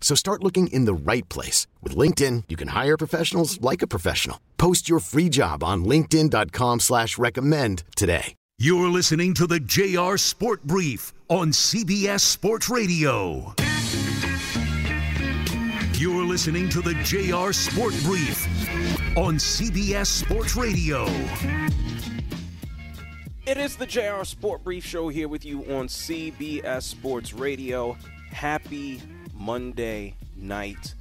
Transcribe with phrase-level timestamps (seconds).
[0.00, 1.66] So start looking in the right place.
[1.82, 4.40] With LinkedIn, you can hire professionals like a professional.
[4.56, 8.34] Post your free job on linkedin.com slash recommend today.
[8.60, 13.54] You're listening to the JR Sport Brief on CBS Sports Radio.
[15.92, 18.46] You're listening to the JR Sport Brief
[19.16, 21.06] on CBS Sports Radio.
[23.46, 27.96] It is the JR Sport Brief Show here with you on CBS Sports Radio.
[28.30, 29.00] Happy
[29.38, 30.94] Monday night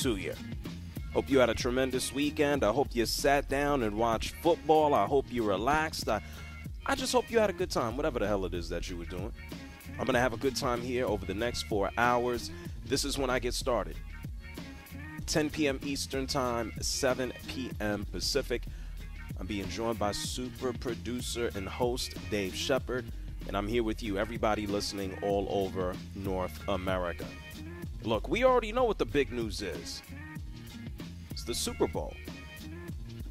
[0.00, 0.34] to you.
[1.12, 2.64] Hope you had a tremendous weekend.
[2.64, 4.94] I hope you sat down and watched football.
[4.94, 6.08] I hope you relaxed.
[6.08, 6.22] I,
[6.86, 8.96] I just hope you had a good time, whatever the hell it is that you
[8.96, 9.32] were doing.
[9.98, 12.50] I'm going to have a good time here over the next four hours.
[12.86, 13.96] This is when I get started.
[15.26, 15.78] 10 p.m.
[15.84, 18.06] Eastern Time, 7 p.m.
[18.10, 18.62] Pacific.
[19.38, 23.04] I'm being joined by super producer and host Dave Shepard,
[23.46, 27.26] and I'm here with you, everybody listening all over North America.
[28.02, 30.02] Look, we already know what the big news is
[31.30, 32.14] it's the Super Bowl.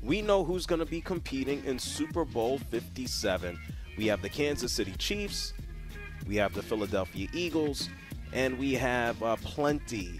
[0.03, 3.59] We know who's going to be competing in Super Bowl 57.
[3.97, 5.53] We have the Kansas City Chiefs,
[6.27, 7.89] we have the Philadelphia Eagles,
[8.31, 10.19] and we have uh, plenty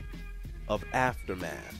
[0.68, 1.78] of aftermath.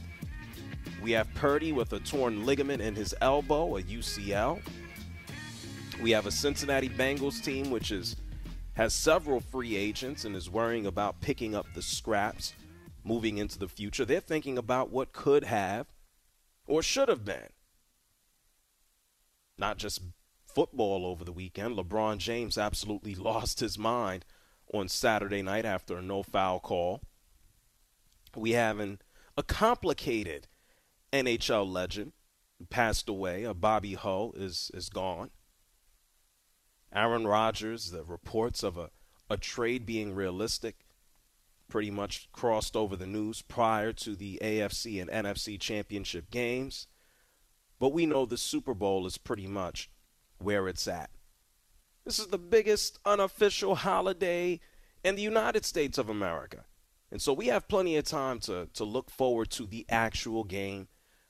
[1.02, 4.62] We have Purdy with a torn ligament in his elbow, a UCL.
[6.02, 8.16] We have a Cincinnati Bengals team which is
[8.80, 12.54] has several free agents and is worrying about picking up the scraps
[13.04, 14.06] moving into the future.
[14.06, 15.88] They're thinking about what could have
[16.66, 17.50] or should have been.
[19.58, 20.02] Not just
[20.48, 21.76] football over the weekend.
[21.76, 24.24] LeBron James absolutely lost his mind
[24.74, 27.02] on Saturday night after a no foul call.
[28.34, 29.00] We have an,
[29.36, 30.48] a complicated
[31.12, 32.14] NHL legend
[32.70, 33.44] passed away.
[33.44, 35.32] A Bobby Hull is is gone.
[36.94, 38.90] Aaron Rodgers, the reports of a,
[39.30, 40.86] a trade being realistic
[41.68, 46.88] pretty much crossed over the news prior to the AFC and NFC championship games.
[47.80, 49.90] But we know the Super Bowl is pretty much
[50.40, 51.12] where it's at.
[52.06, 54.60] This is the biggest unofficial holiday
[55.04, 56.66] in the United States of America.
[57.12, 60.88] And so we have plenty of time to, to look forward to the actual game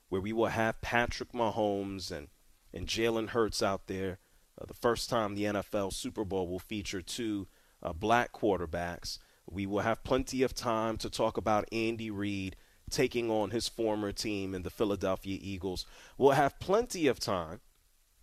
[0.08, 2.28] where we will have Patrick Mahomes and,
[2.72, 4.18] and Jalen Hurts out there.
[4.60, 7.48] Uh, the first time the NFL Super Bowl will feature two
[7.82, 9.18] uh, black quarterbacks.
[9.48, 12.56] We will have plenty of time to talk about Andy Reid
[12.90, 15.86] taking on his former team in the Philadelphia Eagles.
[16.18, 17.60] We'll have plenty of time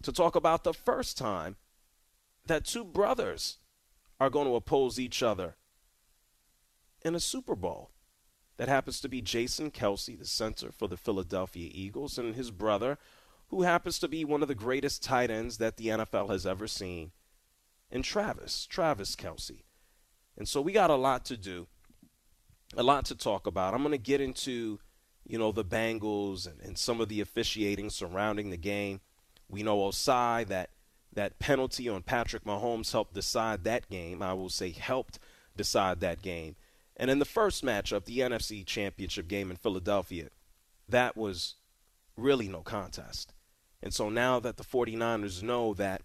[0.04, 1.56] to talk about the first time
[2.46, 3.58] that two brothers
[4.20, 5.56] are going to oppose each other
[7.04, 7.92] in a Super Bowl.
[8.58, 12.98] That happens to be Jason Kelce, the center for the Philadelphia Eagles, and his brother,
[13.50, 16.68] who happens to be one of the greatest tight ends that the NFL has ever
[16.68, 17.12] seen,
[17.90, 19.64] and Travis, Travis Kelce.
[20.38, 21.68] And so we got a lot to do,
[22.76, 23.74] a lot to talk about.
[23.74, 24.80] I'm going to get into,
[25.26, 29.00] you know, the Bengals and, and some of the officiating surrounding the game.
[29.50, 30.70] We know Ossai that
[31.14, 34.22] that penalty on Patrick Mahomes helped decide that game.
[34.22, 35.18] I will say helped
[35.56, 36.56] decide that game.
[36.96, 40.30] And in the first matchup, the NFC Championship game in Philadelphia,
[40.88, 41.56] that was
[42.16, 43.34] really no contest.
[43.82, 46.04] And so now that the 49ers know that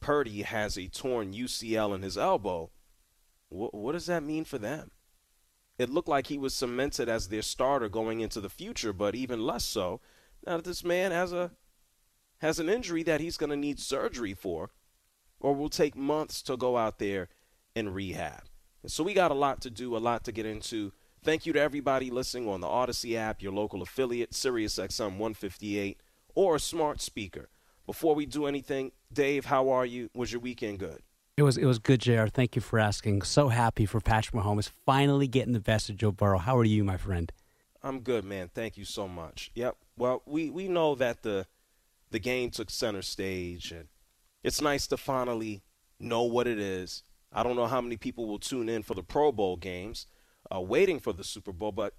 [0.00, 2.70] Purdy has a torn UCL in his elbow,
[3.48, 4.90] wh- what does that mean for them?
[5.78, 9.46] It looked like he was cemented as their starter going into the future, but even
[9.46, 10.00] less so
[10.46, 11.52] now that this man has a
[12.38, 14.70] has an injury that he's going to need surgery for.
[15.40, 17.28] or will take months to go out there
[17.74, 18.42] and rehab.
[18.82, 20.92] And so we got a lot to do, a lot to get into.
[21.22, 26.00] Thank you to everybody listening on the Audacy app, your local affiliate, SiriusXM 158,
[26.34, 27.48] or a smart speaker.
[27.86, 30.10] Before we do anything, Dave, how are you?
[30.14, 31.02] Was your weekend good?
[31.36, 32.26] It was it was good, Jr.
[32.26, 33.22] Thank you for asking.
[33.22, 36.38] So happy for Patrick Mahomes finally getting the best of Joe Burrow.
[36.38, 37.32] How are you, my friend?
[37.82, 38.50] I'm good, man.
[38.54, 39.50] Thank you so much.
[39.54, 39.76] Yep.
[39.96, 41.46] Well, we, we know that the
[42.10, 43.88] the game took center stage, and
[44.42, 45.62] it's nice to finally
[45.98, 47.02] know what it is.
[47.32, 50.06] I don't know how many people will tune in for the Pro Bowl games,
[50.54, 51.94] uh, waiting for the Super Bowl, but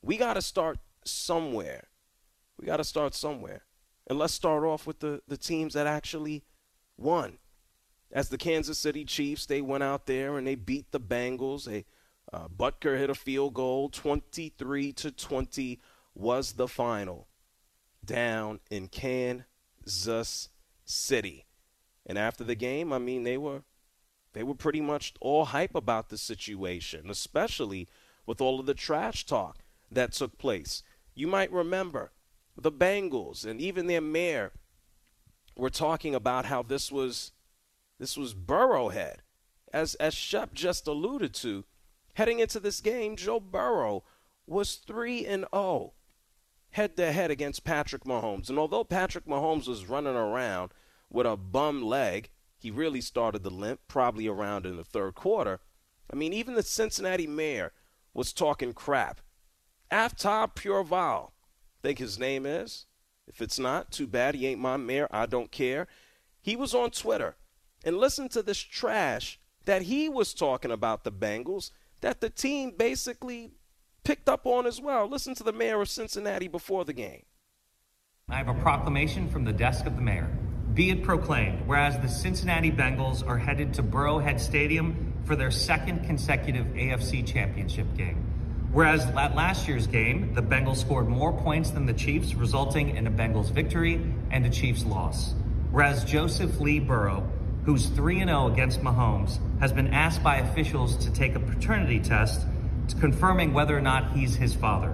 [0.00, 1.88] we got to start somewhere.
[2.58, 3.64] We got to start somewhere.
[4.06, 6.44] And let's start off with the, the teams that actually
[6.96, 7.38] won.
[8.10, 11.64] As the Kansas City Chiefs, they went out there and they beat the Bengals.
[11.64, 11.86] They,
[12.32, 13.88] uh, Butker hit a field goal.
[13.88, 15.80] 23 to 20
[16.14, 17.28] was the final
[18.04, 20.48] down in Kansas
[20.84, 21.46] City.
[22.04, 23.62] And after the game, I mean, they were
[24.32, 27.88] they were pretty much all hype about the situation, especially
[28.24, 29.58] with all of the trash talk
[29.90, 30.82] that took place.
[31.14, 32.12] You might remember
[32.56, 34.52] the Bengals and even their mayor
[35.56, 37.32] were talking about how this was
[37.98, 39.16] this was Burrowhead.
[39.72, 41.64] As as Shep just alluded to,
[42.14, 44.04] heading into this game, Joe Burrow
[44.46, 45.94] was 3 and 0
[46.72, 48.48] head to head against Patrick Mahomes.
[48.48, 50.72] And although Patrick Mahomes was running around
[51.10, 55.60] with a bum leg, he really started the limp probably around in the third quarter.
[56.10, 57.72] I mean, even the Cincinnati mayor
[58.14, 59.20] was talking crap.
[59.90, 61.30] Aftab Pureval,
[61.82, 62.86] think his name is.
[63.26, 64.34] If it's not, too bad.
[64.34, 65.08] He ain't my mayor.
[65.10, 65.86] I don't care.
[66.40, 67.36] He was on Twitter
[67.84, 71.70] and listen to this trash that he was talking about the Bengals
[72.00, 73.52] that the team basically
[74.04, 75.08] picked up on as well.
[75.08, 77.22] Listen to the mayor of Cincinnati before the game.
[78.28, 80.30] I have a proclamation from the desk of the mayor.
[80.74, 86.04] Be it proclaimed, whereas the Cincinnati Bengals are headed to Burrowhead Stadium for their second
[86.04, 88.31] consecutive AFC Championship game.
[88.72, 93.06] Whereas at last year's game, the Bengals scored more points than the Chiefs, resulting in
[93.06, 95.34] a Bengals victory and a Chiefs loss.
[95.70, 97.28] Whereas Joseph Lee Burrow,
[97.66, 102.46] who's 3 0 against Mahomes, has been asked by officials to take a paternity test
[103.00, 104.90] confirming whether or not he's his father.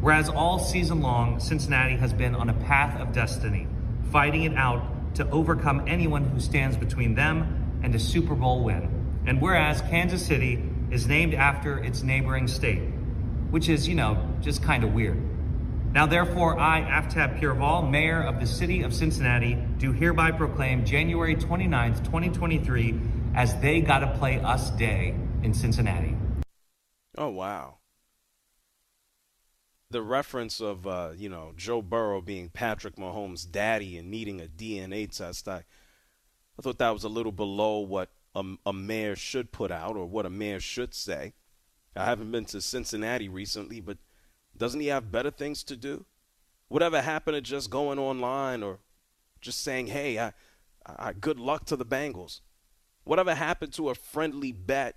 [0.00, 3.66] Whereas all season long, Cincinnati has been on a path of destiny,
[4.12, 9.22] fighting it out to overcome anyone who stands between them and a Super Bowl win.
[9.26, 12.82] And whereas Kansas City is named after its neighboring state,
[13.54, 15.16] which is, you know, just kind of weird.
[15.92, 21.36] Now, therefore, I, Aftab Pureval, Mayor of the City of Cincinnati, do hereby proclaim January
[21.36, 23.00] 29th, 2023
[23.36, 25.14] as They Gotta Play Us Day
[25.44, 26.16] in Cincinnati.
[27.16, 27.76] Oh wow.
[29.88, 34.46] The reference of uh, you know Joe Burrow being Patrick Mahomes' daddy and needing a
[34.46, 35.62] DNA test, I,
[36.58, 40.06] I thought that was a little below what a, a mayor should put out or
[40.06, 41.34] what a mayor should say.
[41.96, 43.98] I haven't been to Cincinnati recently, but
[44.56, 46.06] doesn't he have better things to do?
[46.68, 48.78] Whatever happened to just going online or
[49.40, 50.32] just saying, "Hey, I,
[50.84, 52.40] I, good luck to the Bengals"?
[53.04, 54.96] Whatever happened to a friendly bet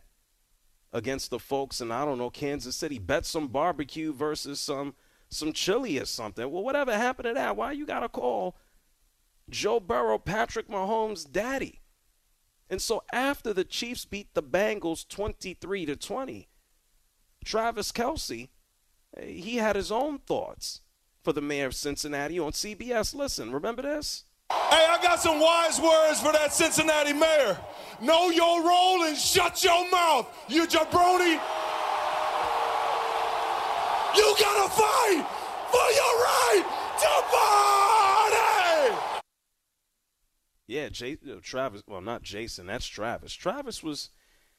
[0.93, 2.99] against the folks in I don't know Kansas City.
[2.99, 4.95] Bet some barbecue versus some
[5.29, 6.49] some chili or something.
[6.49, 7.57] Well, whatever happened to that?
[7.57, 8.55] Why you gotta call
[9.49, 11.81] Joe Burrow Patrick Mahomes' daddy?
[12.69, 16.47] And so after the Chiefs beat the Bengals 23 to 20,
[17.45, 18.49] Travis Kelce,
[19.15, 20.81] eh, he had his own thoughts
[21.23, 23.13] for the mayor of Cincinnati on CBS.
[23.13, 24.23] Listen, remember this?
[24.49, 27.59] Hey, I got some wise words for that Cincinnati mayor.
[28.01, 31.39] Know your role and shut your mouth, you jabroni.
[34.15, 35.25] You gotta fight
[35.69, 36.63] for your right
[36.99, 38.97] to party.
[40.67, 41.83] Yeah, Jay, uh, Travis.
[41.87, 42.67] Well, not Jason.
[42.67, 43.33] That's Travis.
[43.33, 44.09] Travis was,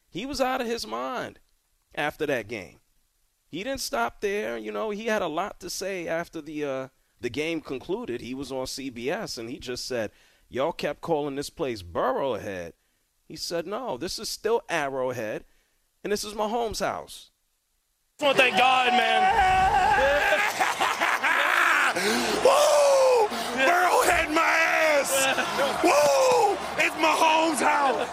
[0.08, 1.38] he was out of his mind
[1.94, 2.78] after that game.
[3.50, 4.58] He didn't stop there.
[4.58, 6.88] You know, he had a lot to say after the uh,
[7.20, 10.10] the game concluded, he was on CBS and he just said,
[10.48, 12.72] Y'all kept calling this place Burrowhead.
[13.26, 15.44] He said, No, this is still Arrowhead,
[16.02, 17.30] and this is Mahomes' house.
[18.20, 19.22] I want to thank God, man.
[22.44, 23.28] Woo!
[23.64, 25.12] Burrowhead my ass!
[25.84, 26.56] Woo!
[26.78, 28.08] It's Mahomes' house!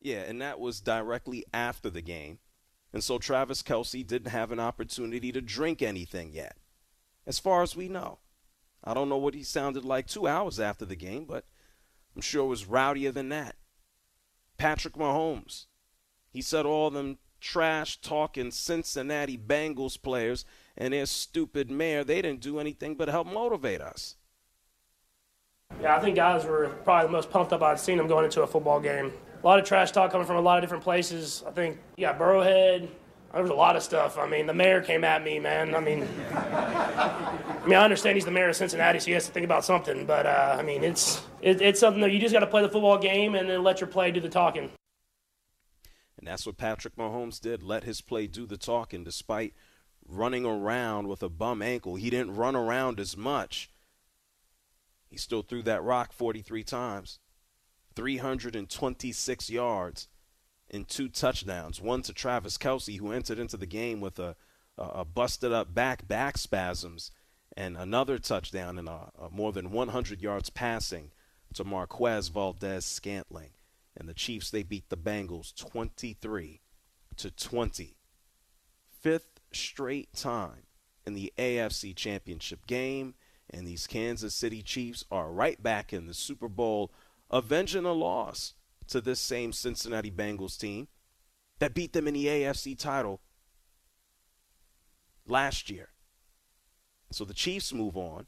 [0.00, 2.38] Yeah, and that was directly after the game.
[2.92, 6.56] And so Travis Kelce didn't have an opportunity to drink anything yet
[7.26, 8.18] as far as we know.
[8.82, 11.44] I don't know what he sounded like two hours after the game, but
[12.16, 13.56] I'm sure it was rowdier than that.
[14.56, 15.66] Patrick Mahomes,
[16.30, 20.44] he said all them trash talking Cincinnati Bengals players
[20.76, 24.16] and their stupid mayor, they didn't do anything but help motivate us.
[25.82, 28.42] Yeah, I think guys were probably the most pumped up I'd seen them going into
[28.42, 29.12] a football game.
[29.42, 31.44] A lot of trash talk coming from a lot of different places.
[31.46, 32.88] I think, yeah, Burrowhead.
[33.32, 34.16] There was a lot of stuff.
[34.18, 35.74] I mean, the mayor came at me, man.
[35.74, 39.32] I mean, I mean, I understand he's the mayor of Cincinnati, so he has to
[39.32, 40.06] think about something.
[40.06, 42.70] But uh, I mean, it's it, it's something that you just got to play the
[42.70, 44.70] football game and then let your play do the talking.
[46.16, 47.62] And that's what Patrick Mahomes did.
[47.62, 49.54] Let his play do the talking, despite
[50.08, 51.96] running around with a bum ankle.
[51.96, 53.70] He didn't run around as much.
[55.08, 57.20] He still threw that rock 43 times,
[57.98, 60.06] 326 yards,
[60.70, 61.80] and two touchdowns.
[61.80, 64.36] One to Travis Kelce, who entered into the game with a,
[64.78, 67.10] a busted up back, back spasms,
[67.56, 71.10] and another touchdown and a, a more than 100 yards passing
[71.54, 73.50] to Marquez Valdes-Scantling.
[73.96, 76.60] And the Chiefs, they beat the Bengals 23
[77.16, 77.96] to 20.
[79.00, 80.68] Fifth straight time
[81.04, 83.14] in the AFC Championship game
[83.50, 86.92] and these Kansas City Chiefs are right back in the Super Bowl,
[87.30, 88.54] avenging a loss
[88.88, 90.88] to this same Cincinnati Bengals team
[91.58, 93.20] that beat them in the AFC title
[95.26, 95.90] last year.
[97.10, 98.26] So the Chiefs move on.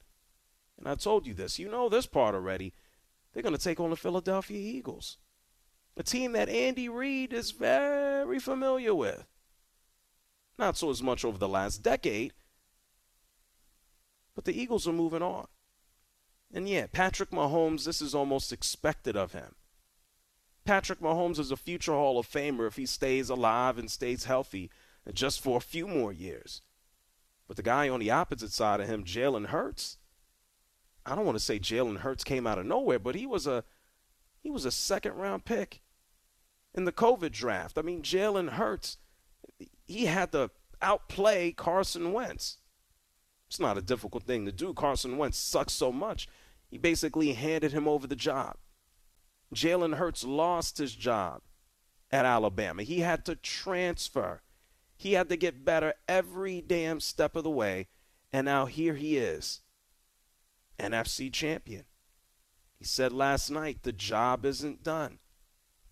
[0.78, 1.58] And I told you this.
[1.58, 2.72] You know this part already.
[3.32, 5.18] They're going to take on the Philadelphia Eagles,
[5.96, 9.24] a team that Andy Reid is very familiar with.
[10.58, 12.32] Not so as much over the last decade,
[14.34, 15.46] but the Eagles are moving on.
[16.52, 19.54] And yeah, Patrick Mahomes, this is almost expected of him.
[20.64, 24.70] Patrick Mahomes is a future Hall of Famer if he stays alive and stays healthy
[25.12, 26.62] just for a few more years.
[27.48, 29.96] But the guy on the opposite side of him, Jalen Hurts,
[31.06, 33.64] I don't want to say Jalen Hurts came out of nowhere, but he was a
[34.42, 35.82] he was a second round pick
[36.74, 37.78] in the COVID draft.
[37.78, 38.98] I mean, Jalen Hurts,
[39.86, 42.58] he had to outplay Carson Wentz.
[43.48, 44.72] It's not a difficult thing to do.
[44.72, 46.28] Carson Wentz sucks so much.
[46.70, 48.56] He basically handed him over the job.
[49.54, 51.42] Jalen Hurts lost his job
[52.10, 52.82] at Alabama.
[52.82, 54.42] He had to transfer.
[54.96, 57.88] He had to get better every damn step of the way.
[58.32, 59.60] And now here he is,
[60.78, 61.84] NFC champion.
[62.78, 65.18] He said last night, the job isn't done.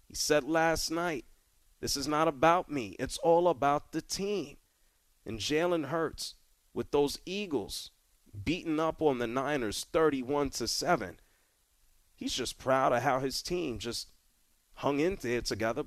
[0.06, 1.24] He said last night,
[1.80, 2.96] this is not about me.
[2.98, 4.56] It's all about the team.
[5.26, 6.34] And Jalen Hurts
[6.72, 7.90] with those Eagles
[8.44, 11.20] beating up on the Niners 31 to 7.
[12.14, 14.08] He's just proud of how his team just
[14.74, 15.84] hung in there together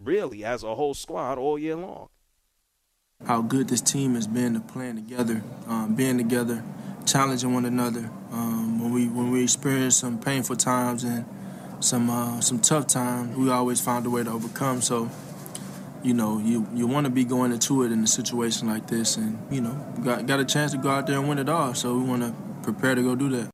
[0.00, 2.08] really as a whole squad all year long.
[3.26, 6.62] How good this team has been to playing together, um, being together,
[7.06, 8.10] challenging one another.
[8.32, 11.24] Um, when we when we experience some painful times and
[11.80, 14.82] some uh, some tough times, we always found a way to overcome.
[14.82, 15.10] So
[16.04, 19.16] you know, you, you want to be going into it in a situation like this,
[19.16, 19.72] and you know,
[20.04, 21.74] got got a chance to go out there and win it all.
[21.74, 23.50] So we want to prepare to go do that.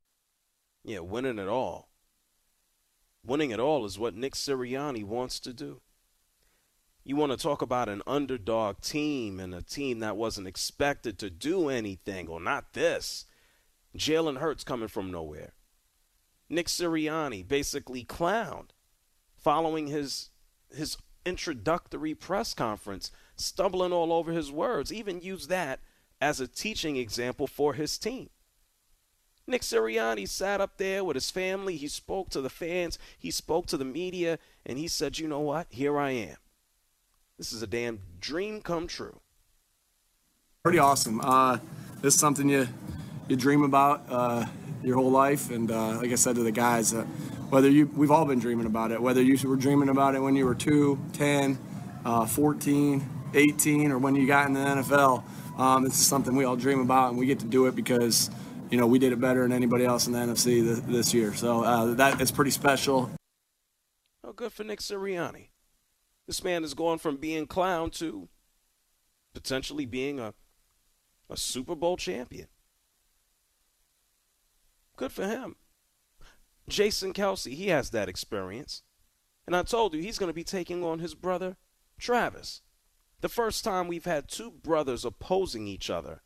[0.85, 1.89] Yeah, winning it all.
[3.25, 5.81] Winning it all is what Nick Sirianni wants to do.
[7.05, 11.31] You want to talk about an underdog team and a team that wasn't expected to
[11.31, 13.27] do anything, or not this.
[13.97, 15.53] Jalen Hurts coming from nowhere.
[16.49, 18.71] Nick Sirianni basically clowned
[19.37, 20.31] following his
[20.75, 25.81] his introductory press conference, stumbling all over his words, even used that
[26.21, 28.31] as a teaching example for his team.
[29.47, 31.77] Nick Sirianni sat up there with his family.
[31.77, 35.41] He spoke to the fans, he spoke to the media, and he said, You know
[35.41, 35.67] what?
[35.71, 36.37] Here I am.
[37.39, 39.21] This is a damn dream come true.
[40.63, 41.21] Pretty awesome.
[41.23, 41.59] Uh,
[42.03, 42.69] this is something you
[43.29, 44.45] you dream about uh,
[44.83, 47.07] your whole life, and uh, like I said to the guys, uh,
[47.51, 49.03] whether you we've all been dreaming about it.
[49.03, 51.59] Whether you were dreaming about it when you were 2 10
[52.05, 55.23] uh, 14 18 or when you got in the nfl
[55.59, 58.31] um, this is something we all dream about and we get to do it because
[58.71, 61.35] you know we did it better than anybody else in the nfc this, this year.
[61.35, 63.11] So uh, that is pretty special.
[64.25, 65.49] Oh good for nick sirianni?
[66.27, 68.29] This man is going from being clown to
[69.35, 70.33] potentially being a,
[71.29, 72.47] a super bowl champion.
[74.97, 75.57] Good for him
[76.71, 78.83] Jason Kelce, he has that experience.
[79.47, 81.57] And I told you, he's going to be taking on his brother,
[81.99, 82.63] Travis.
[83.21, 86.23] The first time we've had two brothers opposing each other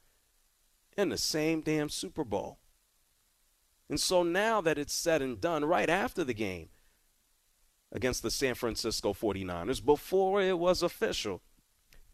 [0.97, 2.61] in the same damn Super Bowl.
[3.89, 6.69] And so now that it's said and done, right after the game
[7.93, 11.43] against the San Francisco 49ers, before it was official,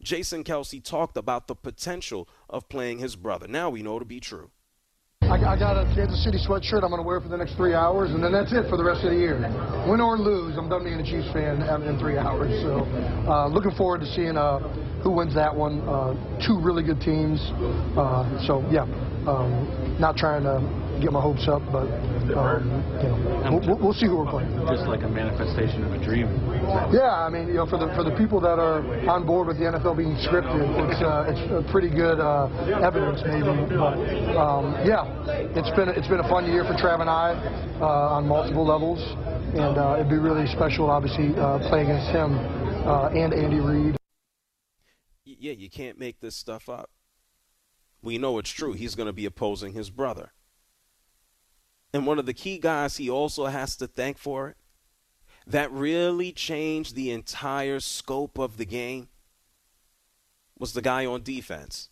[0.01, 3.47] Jason Kelce talked about the potential of playing his brother.
[3.47, 4.51] Now we know to be true.
[5.31, 7.73] I, I got a Kansas City sweatshirt I'm going to wear for the next three
[7.73, 9.39] hours, and then that's it for the rest of the year.
[9.87, 12.51] Win or lose, I'm done being a Chiefs fan in three hours.
[12.59, 12.83] So,
[13.31, 14.59] uh, looking forward to seeing uh,
[14.99, 15.87] who wins that one.
[15.87, 17.39] Uh, two really good teams.
[17.95, 18.83] Uh, so, yeah,
[19.23, 20.59] um, not trying to
[21.01, 21.89] get my hopes up, but
[22.37, 22.69] um,
[23.01, 24.51] you know, we'll, we'll, see who we're playing.
[24.69, 26.29] Just like a manifestation of a dream.
[26.93, 29.57] Yeah, I mean, you know, for the for the people that are on board with
[29.57, 32.47] the NFL being scripted, it's uh, it's a pretty good uh,
[32.79, 33.49] evidence, maybe.
[33.75, 33.97] But
[34.37, 35.09] um, yeah,
[35.57, 37.33] it's been it's been a fun year for Trav and I
[37.81, 39.01] uh, on multiple levels,
[39.57, 42.37] and uh, it'd be really special, obviously, uh, playing against him
[42.87, 43.97] uh, and Andy Reid.
[45.25, 46.89] Yeah, you can't make this stuff up.
[48.01, 48.73] We know it's true.
[48.73, 50.33] He's going to be opposing his brother.
[51.93, 54.57] And one of the key guys he also has to thank for it,
[55.45, 59.09] that really changed the entire scope of the game,
[60.57, 61.89] was the guy on defense,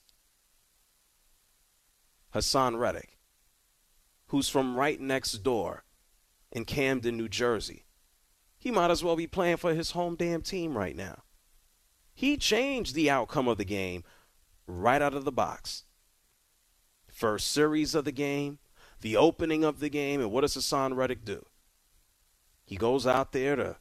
[2.34, 3.18] Haason Reddick,
[4.28, 5.84] who's from right next door
[6.52, 7.86] in Camden, New Jersey.
[8.58, 11.24] He might as well be playing for his home damn team right now.
[12.14, 14.04] He changed the outcome of the game
[14.68, 15.86] right out of the box.
[17.12, 18.60] First series of the game,
[19.02, 21.46] the opening of the game, and what does Haason Reddick do?
[22.66, 23.78] He goes out there to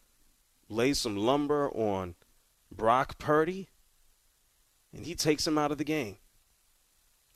[0.68, 2.14] lay some lumber on
[2.70, 3.68] Brock Purdy,
[4.92, 6.16] and he takes him out of the game.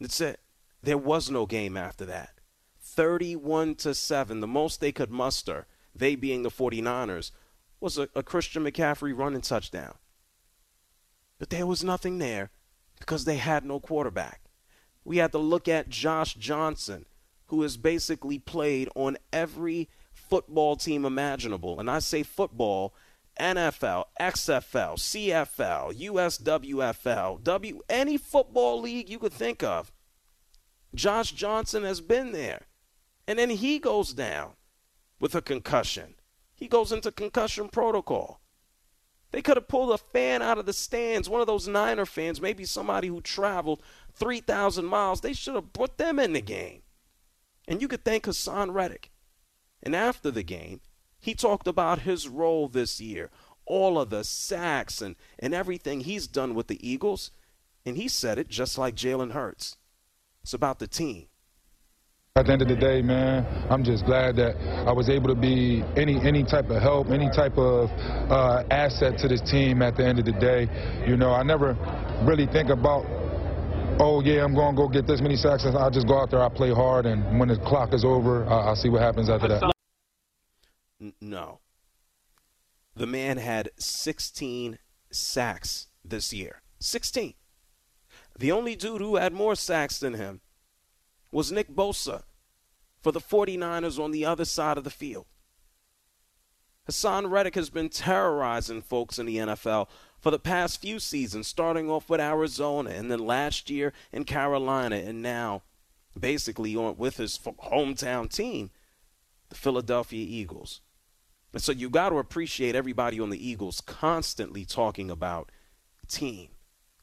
[0.01, 0.41] That's it.
[0.83, 2.41] There was no game after that.
[2.81, 7.31] 31 to 7, the most they could muster, they being the 49ers,
[7.81, 9.95] was a, a Christian McCaffrey running touchdown.
[11.39, 12.51] But there was nothing there
[12.99, 14.43] because they had no quarterback.
[15.05, 17.07] We had to look at Josh Johnson,
[17.53, 21.79] who has basically played on every football team imaginable.
[21.79, 22.95] And I say football,
[23.39, 29.93] NFL, XFL, CFL, USWFL, W any football league you could think of.
[30.95, 32.63] Josh Johnson has been there.
[33.29, 34.53] And then he goes down
[35.21, 36.15] with a concussion.
[36.55, 38.41] He goes into concussion protocol.
[39.31, 42.41] They could have pulled a fan out of the stands, one of those Niner fans,
[42.41, 43.83] maybe somebody who traveled
[44.15, 45.21] 3,000 miles.
[45.21, 46.82] They should have put them in the game.
[47.66, 49.11] And you could thank Haason Reddick.
[49.83, 50.81] And after the game,
[51.19, 53.31] he talked about his role this year,
[53.66, 57.31] all of the sacks and, and everything he's done with the Eagles.
[57.87, 59.77] And he said it just like Jalen Hurts.
[60.42, 61.27] It's about the team.
[62.35, 64.57] At the end of the day, man, I'm just glad that
[64.88, 67.90] I was able to be any any type of help, any type of
[68.31, 70.66] uh, asset to this team at the end of the day.
[71.07, 71.77] You know, I never
[72.22, 73.05] really think about
[73.98, 75.64] oh, yeah, I'm going to go get this many sacks.
[75.64, 78.76] I'll just go out there, I'll play hard, and when the clock is over, I'll
[78.76, 79.72] see what happens after that.
[81.20, 81.61] No.
[82.94, 84.78] The man had 16
[85.11, 86.62] sacks this year.
[86.81, 87.35] 16.
[88.38, 90.40] The only dude who had more sacks than him
[91.31, 92.22] was Nick Bosa
[93.00, 95.26] for the 49ers on the other side of the field.
[96.88, 99.88] Haason Reddick has been terrorizing folks in the NFL
[100.23, 104.97] for the past few seasons, starting off with Arizona and then last year in Carolina,
[104.97, 105.63] and now
[106.19, 108.71] basically on with his hometown team,
[109.49, 110.81] the Philadelphia Eagles.
[111.53, 115.51] And so you got to appreciate everybody on the Eagles constantly talking about
[116.07, 116.51] team,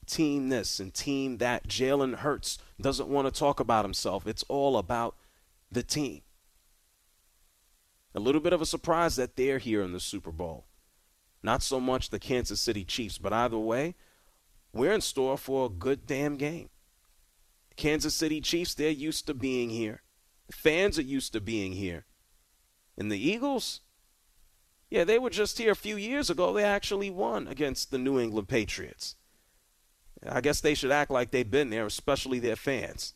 [0.05, 1.67] team this and team that.
[1.67, 4.25] Jalen Hurts doesn't want to talk about himself.
[4.25, 5.17] It's all about
[5.69, 6.21] the team.
[8.15, 10.65] A little bit of a surprise that they're here in the Super Bowl.
[11.41, 13.95] Not so much the Kansas City Chiefs, but either way,
[14.73, 16.69] we're in store for a good damn game.
[17.75, 20.01] Kansas City Chiefs, they're used to being here.
[20.51, 22.05] Fans are used to being here.
[22.97, 23.81] And the Eagles,
[24.89, 26.51] yeah, they were just here a few years ago.
[26.51, 29.15] They actually won against the New England Patriots.
[30.27, 33.13] I guess they should act like they've been there, especially their fans.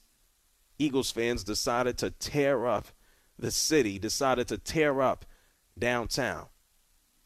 [0.79, 2.87] Eagles fans decided to tear up
[3.37, 5.25] the city, decided to tear up
[5.77, 6.47] downtown.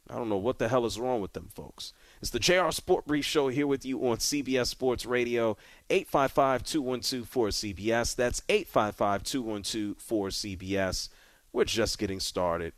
[0.09, 1.93] I don't know what the hell is wrong with them folks.
[2.21, 5.57] It's the JR Sport Brief Show here with you on CBS Sports Radio,
[5.89, 8.15] 855 212 4CBS.
[8.15, 11.09] That's 855 212 4CBS.
[11.51, 12.73] We're just getting started.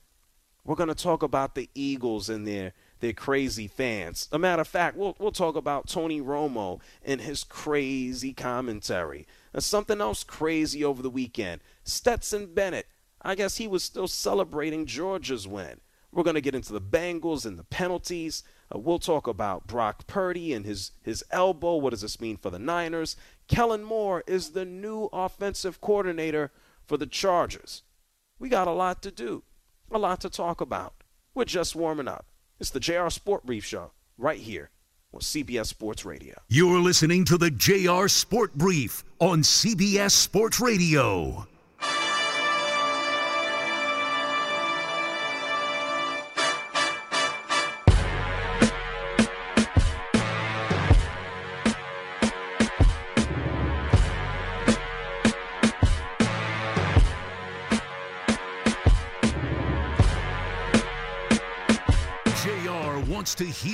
[0.66, 4.28] We're going to talk about the Eagles and their, their crazy fans.
[4.32, 9.28] A matter of fact, we'll, we'll talk about Tony Romo and his crazy commentary.
[9.54, 12.88] And something else crazy over the weekend Stetson Bennett.
[13.22, 15.82] I guess he was still celebrating Georgia's win.
[16.12, 18.44] We're going to get into the Bengals and the penalties.
[18.74, 21.76] Uh, we'll talk about Brock Purdy and his, his elbow.
[21.76, 23.16] What does this mean for the Niners?
[23.48, 26.52] Kellen Moore is the new offensive coordinator
[26.86, 27.84] for the Chargers.
[28.40, 29.44] We got a lot to do,
[29.92, 30.94] a lot to talk about.
[31.36, 32.26] We're just warming up.
[32.60, 34.72] It's the JR Sport Brief Show right here
[35.14, 36.36] on CBS Sports Radio.
[36.50, 41.48] You're listening to the JR Sport Brief on CBS Sports Radio.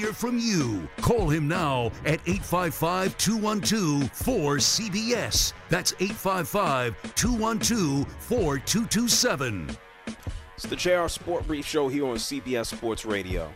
[0.05, 0.87] Hear from you.
[0.97, 5.53] Call him now at 855 212 4CBS.
[5.69, 9.77] That's 855 212 4227.
[10.53, 13.53] It's the JR Sport Brief Show here on CBS Sports Radio.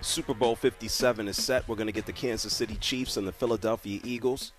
[0.00, 1.66] Super Bowl 57 is set.
[1.68, 4.52] We're going to get the Kansas City Chiefs and the Philadelphia Eagles.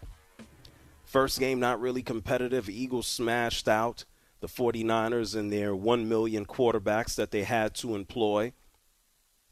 [1.04, 2.70] First game, not really competitive.
[2.70, 4.06] Eagles smashed out
[4.40, 8.54] the 49ers and their 1 million quarterbacks that they had to employ.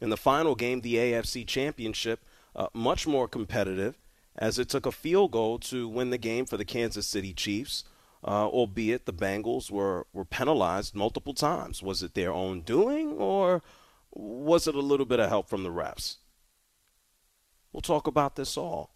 [0.01, 2.23] In the final game, the AFC Championship,
[2.55, 3.97] uh, much more competitive
[4.35, 7.83] as it took a field goal to win the game for the Kansas City Chiefs,
[8.23, 11.83] uh, albeit the Bengals were, were penalized multiple times.
[11.83, 13.61] Was it their own doing or
[14.11, 16.17] was it a little bit of help from the refs?
[17.71, 18.95] We'll talk about this all.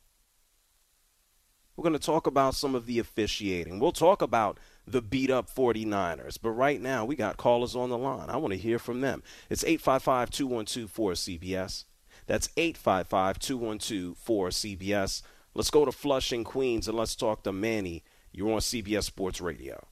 [1.76, 3.80] We're going to talk about some of the officiating.
[3.80, 6.38] We'll talk about the beat up 49ers.
[6.42, 8.30] But right now, we got callers on the line.
[8.30, 9.24] I want to hear from them.
[9.50, 11.86] It's 855 212 4CBS.
[12.28, 15.22] That's 855 212 4CBS.
[15.54, 18.04] Let's go to Flushing, Queens, and let's talk to Manny.
[18.32, 19.86] You're on CBS Sports Radio.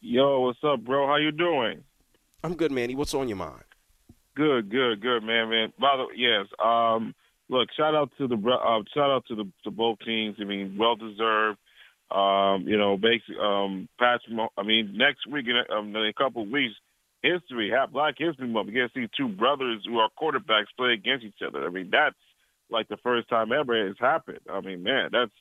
[0.00, 1.06] Yo, what's up, bro?
[1.06, 1.82] How you doing?
[2.42, 2.94] I'm good, Manny.
[2.94, 3.64] What's on your mind?
[4.34, 5.72] Good, good, good, man, man.
[5.78, 7.14] By the way, yes, um,
[7.50, 10.36] look, shout out to the uh, shout out to the to both teams.
[10.40, 11.58] I mean, well deserved.
[12.10, 14.36] Um, you know, basically, um, Patrick.
[14.56, 16.74] I mean, next week, in a, um, in a couple of weeks,
[17.22, 18.68] history, Black History Month.
[18.68, 21.64] We get to see two brothers who are quarterbacks play against each other.
[21.66, 22.16] I mean, that's
[22.70, 24.40] like the first time ever it's happened.
[24.50, 25.32] I mean, man, that's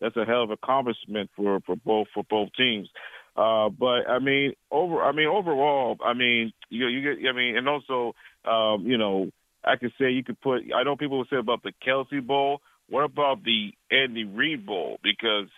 [0.00, 2.88] that's a hell of accomplishment for for both for both teams.
[3.36, 7.56] Uh, but I mean, over I mean overall, I mean you you get I mean,
[7.56, 9.30] and also um, you know
[9.64, 10.62] I could say you could put.
[10.74, 12.60] I know people would say about the Kelce Bowl.
[12.88, 14.98] What about the Andy Reid Bowl?
[15.02, 15.48] Because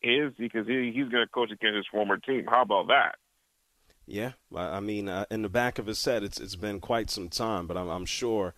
[0.00, 2.46] his because he, he's going to coach against his former team.
[2.48, 3.16] How about that?
[4.06, 7.28] Yeah, I mean, uh, in the back of his head, it's it's been quite some
[7.28, 8.54] time, but I'm, I'm sure.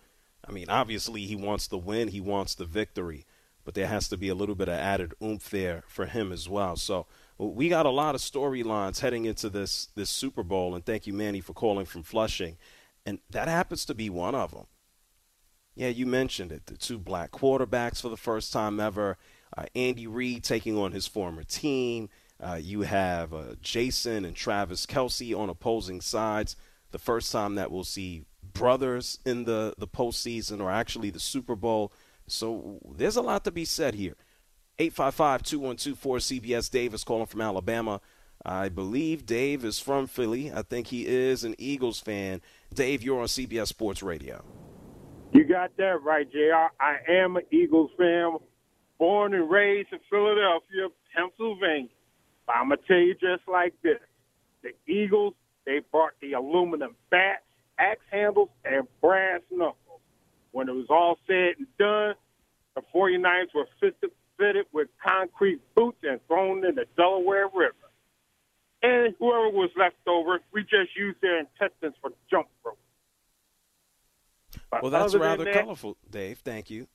[0.47, 3.25] I mean, obviously, he wants the win, he wants the victory,
[3.65, 6.47] but there has to be a little bit of added oomph there for him as
[6.47, 6.77] well.
[6.77, 7.05] So
[7.37, 11.11] we got a lot of storylines heading into this this Super Bowl, and thank you,
[11.11, 12.57] Manny, for calling from Flushing,
[13.05, 14.67] and that happens to be one of them.
[15.75, 16.67] Yeah, you mentioned it.
[16.67, 19.17] The two black quarterbacks for the first time ever.
[19.55, 22.09] Uh, Andy Reid taking on his former team.
[22.39, 26.55] Uh, you have uh, Jason and Travis Kelce on opposing sides.
[26.91, 31.55] The first time that we'll see brothers in the, the postseason or actually the Super
[31.55, 31.93] Bowl.
[32.27, 34.15] So there's a lot to be said here.
[34.79, 38.01] 855 212 cbs Dave is calling from Alabama.
[38.43, 40.51] I believe Dave is from Philly.
[40.51, 42.41] I think he is an Eagles fan.
[42.73, 44.43] Dave, you're on CBS Sports Radio.
[45.31, 46.73] You got that right, JR.
[46.79, 48.37] I am an Eagles fan,
[49.01, 51.89] born and raised in Philadelphia, Pennsylvania.
[52.45, 53.97] But I'm going to tell you just like this.
[54.61, 55.33] The Eagles,
[55.65, 57.41] they brought the aluminum bats,
[57.79, 60.01] axe handles, and brass knuckles.
[60.51, 62.13] When it was all said and done,
[62.75, 67.73] the 49ers were fitted with concrete boots and thrown in the Delaware River.
[68.83, 72.77] And whoever was left over, we just used their intestines for jump rope.
[74.69, 76.37] But well, that's rather that, colorful, Dave.
[76.45, 76.87] Thank you.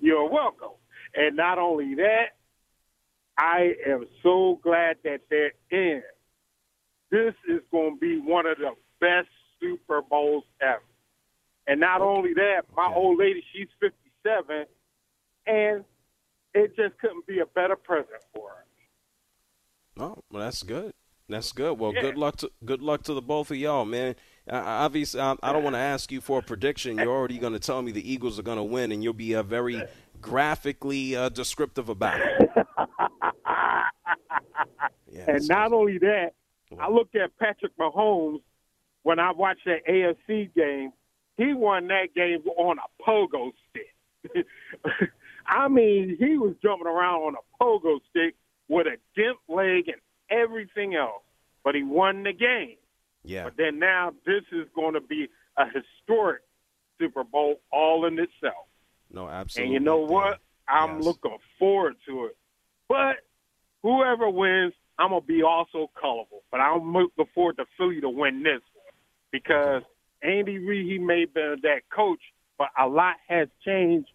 [0.00, 0.70] You're welcome.
[1.14, 2.36] And not only that,
[3.36, 6.02] I am so glad that they're in.
[7.10, 8.70] This is going to be one of the
[9.00, 9.28] best
[9.60, 10.82] Super Bowls ever.
[11.66, 12.94] And not only that, my okay.
[12.94, 14.66] old lady, she's 57,
[15.46, 15.84] and
[16.54, 20.02] it just couldn't be a better present for her.
[20.02, 20.94] Oh, well, that's good.
[21.28, 21.78] That's good.
[21.78, 22.00] Well, yeah.
[22.00, 24.16] good luck to good luck to the both of y'all, man.
[24.50, 26.98] Uh, obviously, I, I don't want to ask you for a prediction.
[26.98, 29.32] You're already going to tell me the Eagles are going to win, and you'll be
[29.34, 29.82] a very
[30.22, 32.50] graphically uh, descriptive about it.
[35.10, 36.32] yeah, and not only that,
[36.78, 38.40] I looked at Patrick Mahomes
[39.02, 40.92] when I watched that AFC game.
[41.36, 44.46] He won that game on a pogo stick.
[45.46, 48.34] I mean, he was jumping around on a pogo stick
[48.68, 51.22] with a gimp leg and everything else,
[51.64, 52.76] but he won the game.
[53.24, 53.44] Yeah.
[53.44, 56.42] But then now this is going to be a historic
[56.98, 58.66] Super Bowl all in itself.
[59.12, 59.74] No, absolutely.
[59.76, 60.38] And you know what?
[60.68, 61.04] I'm yes.
[61.04, 62.36] looking forward to it.
[62.88, 63.16] But
[63.82, 66.42] whoever wins, I'm gonna be also colorful.
[66.50, 68.94] But I'm looking forward to Philly to win this one
[69.30, 69.82] because
[70.22, 72.20] Andy Reid he may have been that coach,
[72.58, 74.08] but a lot has changed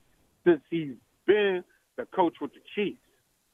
[0.45, 1.63] since he's been
[1.97, 2.99] the coach with the Chiefs.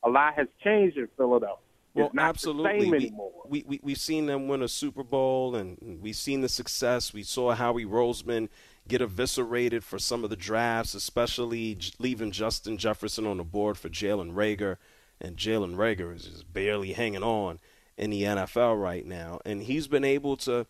[0.03, 1.57] A lot has changed in Philadelphia.
[1.95, 2.89] Well, absolutely.
[2.89, 3.13] We,
[3.47, 7.13] we, we, we've seen them win a Super Bowl, and we've seen the success.
[7.13, 8.49] We saw Howie Roseman
[8.87, 13.89] get eviscerated for some of the drafts, especially leaving Justin Jefferson on the board for
[13.89, 14.77] Jalen Reagor.
[15.21, 17.59] And Jalen Reagor is just barely hanging on
[17.97, 19.39] in the NFL right now.
[19.45, 20.67] And he's been able to,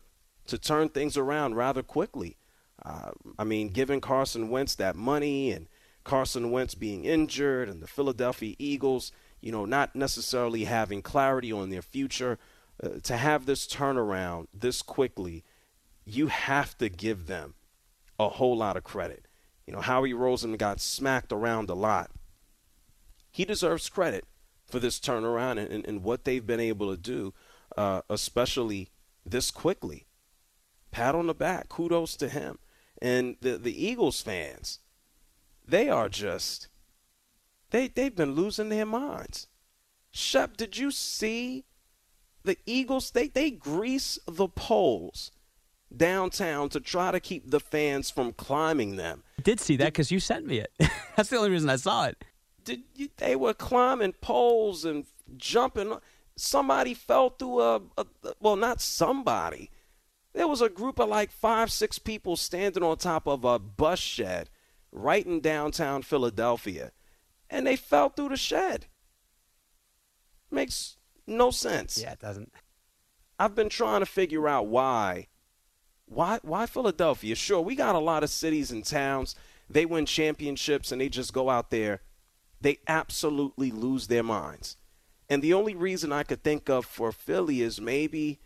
[0.47, 2.37] to turn things around rather quickly.
[2.85, 5.67] Uh, I mean, giving Carson Wentz that money and
[6.03, 11.69] Carson Wentz being injured and the Philadelphia Eagles, you know, not necessarily having clarity on
[11.69, 12.37] their future,
[12.83, 15.43] uh, to have this turnaround this quickly,
[16.05, 17.53] you have to give them
[18.19, 19.27] a whole lot of credit.
[19.65, 22.11] You know, Howie Roseman got smacked around a lot.
[23.31, 24.25] He deserves credit
[24.65, 27.33] for this turnaround and, and, and what they've been able to do,
[27.77, 28.91] uh, especially
[29.25, 30.05] this quickly.
[30.91, 31.69] Pat on the back.
[31.69, 32.59] Kudos to him.
[33.01, 34.79] And the, the Eagles fans,
[35.67, 36.67] they are just,
[37.71, 39.47] they, they've been losing their minds.
[40.11, 41.65] Shep, did you see
[42.43, 43.11] the Eagles?
[43.11, 45.31] They, they grease the poles
[45.97, 49.23] downtown to try to keep the fans from climbing them.
[49.39, 50.71] I did see that because you sent me it.
[51.15, 52.23] That's the only reason I saw it.
[52.63, 55.05] Did you, they were climbing poles and
[55.37, 55.97] jumping.
[56.35, 58.05] Somebody fell through a, a
[58.39, 59.69] well, not somebody.
[60.33, 63.99] There was a group of like five, six people standing on top of a bus
[63.99, 64.49] shed
[64.91, 66.91] right in downtown Philadelphia,
[67.49, 68.87] and they fell through the shed.
[70.49, 71.99] Makes no sense.
[72.01, 72.51] Yeah, it doesn't.
[73.39, 75.27] I've been trying to figure out why
[76.13, 77.35] why why Philadelphia?
[77.35, 79.35] Sure, we got a lot of cities and towns.
[79.69, 82.01] They win championships and they just go out there.
[82.61, 84.77] They absolutely lose their minds.
[85.29, 88.39] And the only reason I could think of for Philly is maybe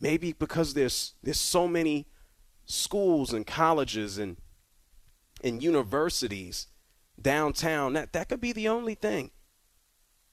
[0.00, 2.06] maybe because there's there's so many
[2.66, 4.36] schools and colleges and
[5.42, 6.66] and universities
[7.20, 9.30] downtown that that could be the only thing.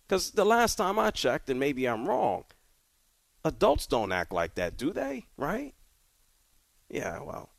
[0.08, 2.46] Cuz the last time I checked and maybe I'm wrong,
[3.44, 5.28] adults don't act like that, do they?
[5.38, 5.75] Right?
[6.90, 7.50] Yeah, well,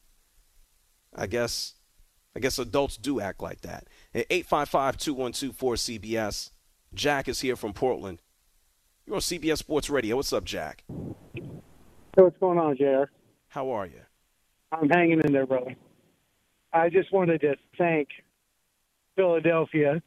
[1.15, 1.75] I guess
[2.37, 3.89] I guess adults do act like that.
[4.15, 6.51] 855-212-4CBS.
[6.93, 8.19] Jack is here from Portland.
[9.07, 10.17] You're on CBS Sports Radio.
[10.17, 10.85] What's up, Jack?
[10.89, 11.45] Hey,
[12.17, 13.05] what's going on, JR?
[13.49, 14.03] How are you?
[14.71, 15.75] I'm hanging in there, brother.
[16.75, 18.09] I just wanted to thank
[19.15, 20.03] Philadelphia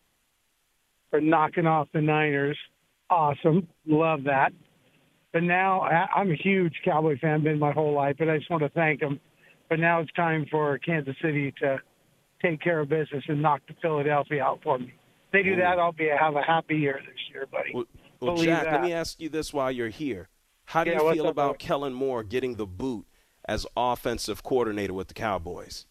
[1.09, 2.59] for knocking off the Niners.
[3.09, 3.67] Awesome.
[3.87, 4.53] Love that.
[5.31, 8.63] But now I'm a huge Cowboy fan, been my whole life, and I just want
[8.63, 9.19] to thank them.
[9.69, 11.77] But now it's time for Kansas City to
[12.41, 14.93] take care of business and knock the Philadelphia out for me.
[15.27, 17.71] If they do that, I'll be have a happy year this year, buddy.
[17.73, 17.85] Well,
[18.19, 18.73] well Jack, that.
[18.73, 20.29] let me ask you this while you're here.
[20.65, 21.67] How do yeah, you feel up, about bro?
[21.67, 23.05] Kellen Moore getting the boot
[23.47, 25.85] as offensive coordinator with the Cowboys?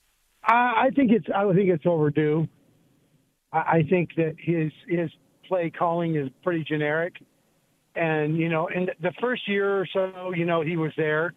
[0.45, 2.49] I, I think it's I think it's overdue.
[3.53, 5.11] I, I think that his his
[5.47, 7.15] play calling is pretty generic.
[7.99, 11.35] And, you know, in the first year or so, you know, he was there.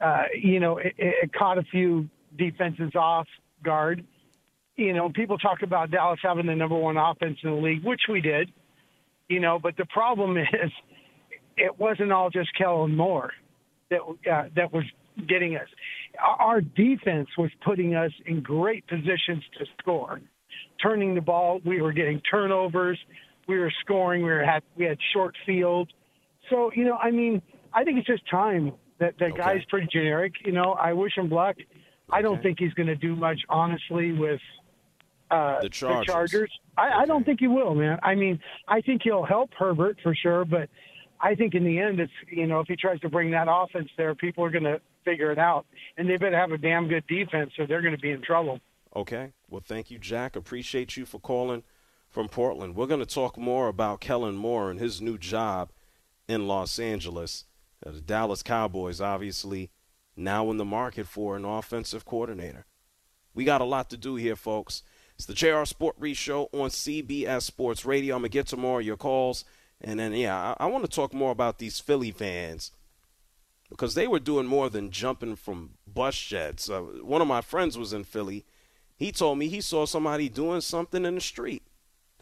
[0.00, 3.26] Uh, you know, it, it caught a few defenses off
[3.64, 4.04] guard.
[4.76, 8.02] You know, people talk about Dallas having the number one offense in the league, which
[8.08, 8.50] we did.
[9.28, 10.70] You know, but the problem is,
[11.56, 13.32] it wasn't all just Kellen Moore
[13.90, 14.84] that uh, that was
[15.28, 15.68] getting us.
[16.38, 20.20] Our defense was putting us in great positions to score,
[20.82, 21.60] turning the ball.
[21.64, 22.98] We were getting turnovers
[23.48, 24.22] we were scoring.
[24.22, 25.92] We were had we had short field.
[26.50, 28.72] So you know, I mean, I think it's just time.
[28.98, 29.38] That that okay.
[29.38, 30.34] guy's pretty generic.
[30.44, 31.56] You know, I wish him luck.
[31.58, 31.66] Okay.
[32.10, 34.40] I don't think he's going to do much, honestly, with
[35.30, 36.06] uh, the Chargers.
[36.06, 36.50] The Chargers.
[36.76, 36.94] I, okay.
[36.98, 37.98] I don't think he will, man.
[38.02, 40.68] I mean, I think he'll help Herbert for sure, but
[41.20, 43.88] I think in the end, it's you know, if he tries to bring that offense
[43.96, 47.06] there, people are going to figure it out, and they better have a damn good
[47.06, 48.60] defense, or they're going to be in trouble.
[48.94, 49.32] Okay.
[49.48, 50.36] Well, thank you, Jack.
[50.36, 51.62] Appreciate you for calling
[52.12, 52.76] from Portland.
[52.76, 55.70] We're going to talk more about Kellen Moore and his new job
[56.28, 57.44] in Los Angeles.
[57.84, 59.70] Uh, the Dallas Cowboys, obviously,
[60.14, 62.66] now in the market for an offensive coordinator.
[63.34, 64.82] We got a lot to do here, folks.
[65.16, 68.14] It's the JR Sport Brief Show on CBS Sports Radio.
[68.14, 69.46] I'm going to get to more of your calls.
[69.80, 72.72] And then, yeah, I, I want to talk more about these Philly fans
[73.70, 76.68] because they were doing more than jumping from bus sheds.
[76.68, 78.44] Uh, one of my friends was in Philly.
[78.96, 81.62] He told me he saw somebody doing something in the street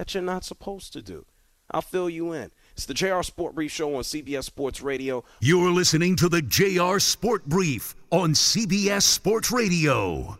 [0.00, 1.26] that you're not supposed to do.
[1.70, 2.50] I'll fill you in.
[2.72, 5.24] It's the JR Sport Brief Show on CBS Sports Radio.
[5.40, 10.38] You're listening to the JR Sport Brief on CBS Sports Radio.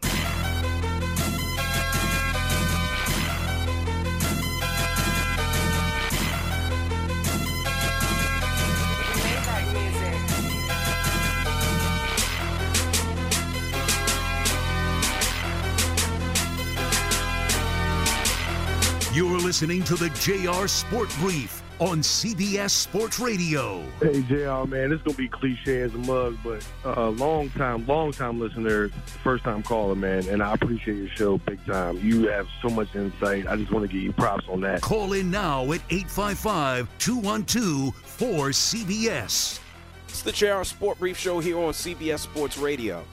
[19.50, 23.82] Listening to the JR Sport Brief on CBS Sports Radio.
[24.00, 27.50] Hey, JR, man, it's going to be cliche as a mug, but a uh, long
[27.50, 28.90] time, long time listener,
[29.24, 31.98] first time caller, man, and I appreciate your show big time.
[31.98, 33.48] You have so much insight.
[33.48, 34.82] I just want to give you props on that.
[34.82, 39.58] Call in now at 855 212 4CBS.
[40.06, 43.04] It's the JR Sport Brief Show here on CBS Sports Radio.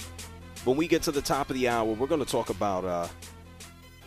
[0.66, 3.08] when we get to the top of the hour, we're going to talk about uh,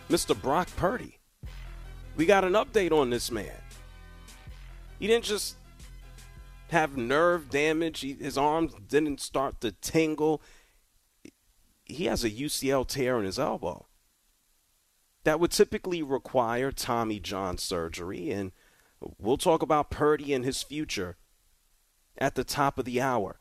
[0.08, 0.40] Mr.
[0.40, 1.16] Brock Purdy.
[2.16, 3.52] We got an update on this man.
[4.98, 5.56] He didn't just
[6.70, 10.40] have nerve damage, he, his arms didn't start to tingle.
[11.84, 13.86] He has a UCL tear in his elbow.
[15.24, 18.52] That would typically require Tommy John surgery, and
[19.18, 21.16] we'll talk about Purdy and his future
[22.18, 23.40] at the top of the hour.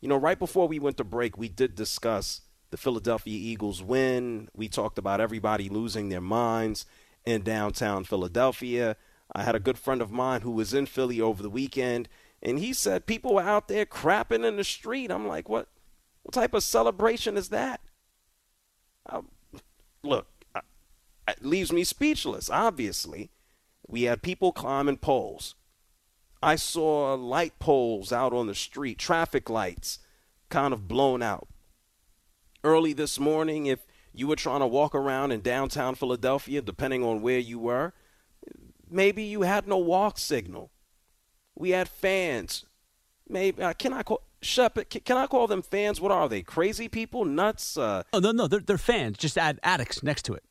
[0.00, 4.48] You know, right before we went to break, we did discuss the Philadelphia Eagles win.
[4.54, 6.86] We talked about everybody losing their minds
[7.24, 8.96] in downtown Philadelphia.
[9.34, 12.08] I had a good friend of mine who was in Philly over the weekend,
[12.42, 15.10] and he said people were out there crapping in the street.
[15.10, 15.68] I'm like, what?
[16.22, 17.80] What type of celebration is that?
[20.02, 20.60] Look, uh,
[21.28, 22.50] it leaves me speechless.
[22.50, 23.30] Obviously,
[23.86, 25.54] we had people climbing poles.
[26.42, 29.98] I saw light poles out on the street, traffic lights
[30.48, 31.48] kind of blown out.
[32.64, 33.80] Early this morning, if
[34.12, 37.92] you were trying to walk around in downtown Philadelphia, depending on where you were,
[38.90, 40.70] maybe you had no walk signal.
[41.54, 42.64] We had fans.
[43.28, 44.88] Maybe uh, can I call Shep?
[44.88, 46.00] Can, can I call them fans?
[46.00, 46.42] What are they?
[46.42, 47.24] Crazy people?
[47.24, 47.76] Nuts?
[47.76, 49.18] Uh, oh no, no, they're they're fans.
[49.18, 50.44] Just add addicts next to it.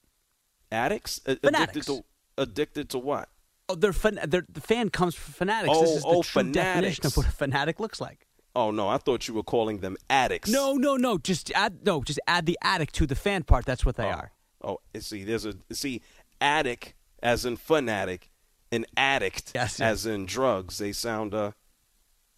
[0.71, 1.19] Addicts?
[1.19, 1.49] Fanatics.
[1.49, 2.03] Addicted to,
[2.37, 3.29] addicted to what?
[3.67, 5.73] Oh, they're, fan- they're the fan comes from fanatics.
[5.75, 8.25] Oh, this is the oh, true definition of what a fanatic looks like.
[8.59, 10.49] Oh no, I thought you were calling them addicts.
[10.49, 11.17] No, no, no.
[11.17, 12.03] Just add no.
[12.03, 13.65] Just add the addict to the fan part.
[13.65, 14.33] That's what they are.
[14.61, 16.01] Oh, see, there's a see,
[16.41, 16.93] addict
[17.23, 18.29] as in fanatic,
[18.69, 20.77] and addict Yes, as in drugs.
[20.77, 21.51] They sound uh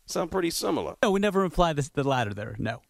[0.05, 0.93] sound pretty similar.
[1.01, 2.55] No, we never imply this, the latter there.
[2.59, 2.83] No.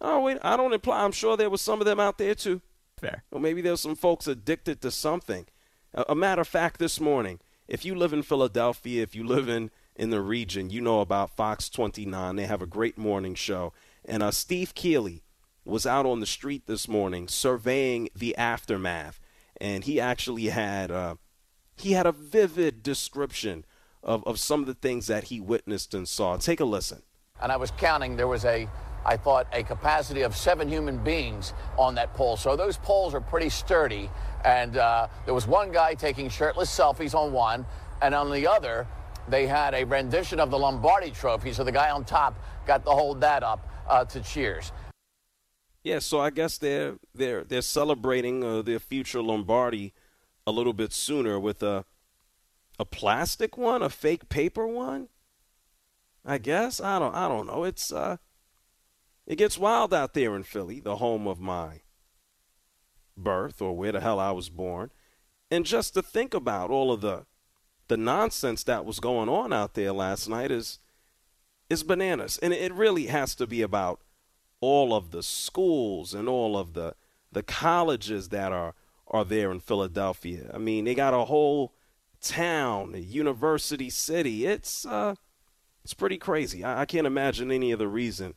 [0.00, 1.02] Oh wait, I don't imply.
[1.02, 2.62] I'm sure there was some of them out there too.
[2.96, 3.24] Fair.
[3.32, 5.46] Or maybe there's some folks addicted to something.
[5.94, 9.48] A, a matter of fact, this morning, if you live in Philadelphia, if you live
[9.48, 12.36] in in the region, you know about Fox 29.
[12.36, 13.72] They have a great morning show,
[14.04, 15.24] and uh, Steve Keeley
[15.64, 19.20] was out on the street this morning surveying the aftermath,
[19.60, 21.16] and he actually had uh,
[21.76, 23.64] he had a vivid description
[24.02, 26.36] of, of some of the things that he witnessed and saw.
[26.36, 27.02] Take a listen.
[27.42, 28.68] and I was counting, there was a,
[29.04, 32.36] I thought, a capacity of seven human beings on that pole.
[32.36, 34.10] So those poles are pretty sturdy.
[34.44, 37.66] And uh, there was one guy taking shirtless selfies on one,
[38.00, 38.86] and on the other,
[39.30, 41.52] they had a rendition of the Lombardi Trophy.
[41.52, 44.72] So the guy on top got to hold that up uh, to cheers.
[45.84, 49.94] Yeah, so I guess they're they're they're celebrating uh, their future Lombardi
[50.46, 51.84] a little bit sooner with a
[52.78, 55.08] a plastic one, a fake paper one.
[56.24, 57.64] I guess I don't I don't know.
[57.64, 58.18] It's uh
[59.26, 61.82] it gets wild out there in Philly, the home of my
[63.16, 64.90] birth or where the hell I was born.
[65.50, 67.26] And just to think about all of the
[67.88, 70.78] the nonsense that was going on out there last night is
[71.68, 72.38] is bananas.
[72.38, 74.00] And it really has to be about
[74.60, 76.94] all of the schools and all of the
[77.32, 78.74] the colleges that are
[79.08, 80.50] are there in Philadelphia.
[80.52, 81.74] I mean, they got a whole
[82.20, 84.46] town, a university city.
[84.46, 85.14] It's uh
[85.82, 86.64] it's pretty crazy.
[86.64, 88.34] I, I can't imagine any other reason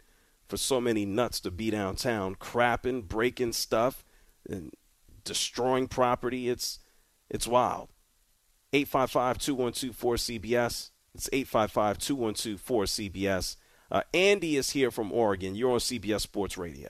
[0.48, 4.06] for so many nuts to be downtown, crapping, breaking stuff,
[4.50, 4.74] and
[5.24, 6.50] destroying property.
[6.50, 6.80] It's
[7.30, 7.90] it's wild.
[8.74, 10.90] 855-212-4CBS.
[11.14, 13.58] It's 855-212-4CBS.
[13.92, 15.56] Uh, Andy is here from Oregon.
[15.56, 16.90] You're on CBS Sports Radio.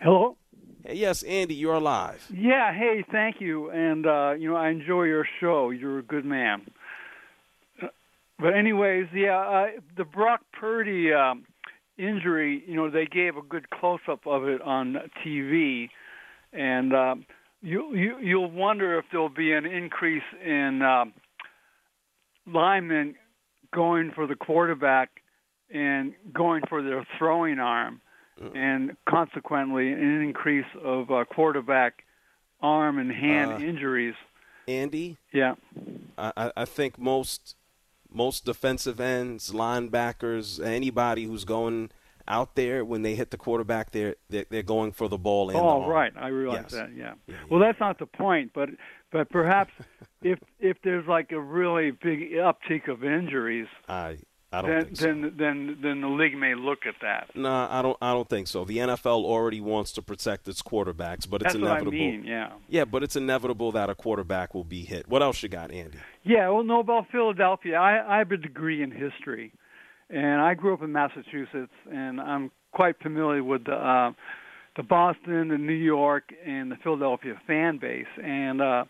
[0.00, 0.36] Hello.
[0.84, 2.24] Hey, yes, Andy, you're live.
[2.32, 2.72] Yeah.
[2.72, 3.70] Hey, thank you.
[3.70, 5.70] And uh, you know, I enjoy your show.
[5.70, 6.62] You're a good man.
[7.82, 7.88] Uh,
[8.38, 11.44] But anyways, yeah, uh, the Brock Purdy um,
[11.98, 12.62] injury.
[12.66, 15.90] You know, they gave a good close up of it on TV,
[16.52, 17.26] and um,
[17.62, 21.12] you, you you'll wonder if there'll be an increase in um,
[22.46, 23.14] linemen
[23.72, 25.10] going for the quarterback
[25.70, 28.00] and going for their throwing arm,
[28.54, 32.04] and consequently an increase of uh, quarterback
[32.62, 34.14] arm and hand Uh, injuries.
[34.66, 35.16] Andy?
[35.32, 35.54] Yeah.
[36.16, 37.54] I, I- I think most
[38.10, 41.90] most defensive ends, linebackers, anybody who's going
[42.28, 45.46] out there when they hit the quarterback, they're they're, they're going for the ball.
[45.48, 45.90] The Oh, arm.
[45.90, 46.12] right.
[46.16, 46.72] I realize Yes.
[46.72, 46.90] that.
[46.96, 47.14] Yeah.
[47.50, 48.68] Well, that's not the point, but
[49.10, 49.72] but perhaps
[50.22, 54.18] if if there's like a really big uptick of injuries, I
[54.50, 55.04] I don't then think so.
[55.06, 57.30] then then then the league may look at that.
[57.34, 57.96] No, I don't.
[58.00, 58.64] I don't think so.
[58.64, 61.92] The NFL already wants to protect its quarterbacks, but it's That's what I inevitable.
[61.98, 62.52] mean, yeah.
[62.68, 65.06] Yeah, but it's inevitable that a quarterback will be hit.
[65.08, 65.98] What else you got, Andy?
[66.24, 67.76] Yeah, well, no, about Philadelphia.
[67.76, 69.52] I, I have a degree in history,
[70.10, 74.12] and I grew up in Massachusetts, and I'm quite familiar with the uh,
[74.76, 78.06] the Boston, the New York, and the Philadelphia fan base.
[78.22, 78.84] And uh,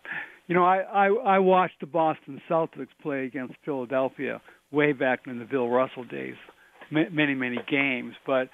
[0.47, 4.41] you know, I, I I watched the Boston Celtics play against Philadelphia
[4.71, 6.35] way back in the Bill Russell days,
[6.91, 8.13] ma- many many games.
[8.25, 8.49] But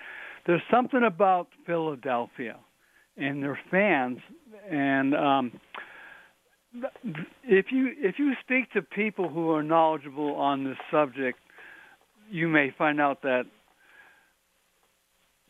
[0.47, 2.57] there's something about Philadelphia
[3.18, 4.20] and their fans,
[4.70, 5.51] and um,
[7.43, 11.39] if you if you speak to people who are knowledgeable on this subject,
[12.30, 13.45] you may find out that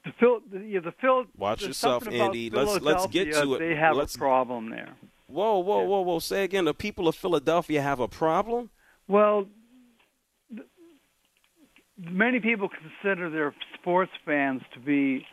[0.06, 1.26] the Phil, the, the Phil.
[1.36, 2.50] Watch yourself, Andy.
[2.50, 3.60] Let's let's get to it.
[3.60, 4.96] They have let's, a problem there.
[5.28, 6.20] Whoa, whoa, whoa, whoa!
[6.20, 6.66] Say again.
[6.66, 8.70] The people of Philadelphia have a problem.
[9.08, 9.48] Well,
[11.98, 15.26] many people consider their sports fans to be